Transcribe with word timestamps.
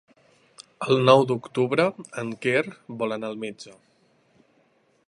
El 0.95 1.03
nou 1.09 1.25
d'octubre 1.31 1.85
en 2.23 2.33
Quer 2.47 2.65
vol 3.03 3.17
anar 3.19 3.31
al 3.31 3.39
metge. 3.45 3.77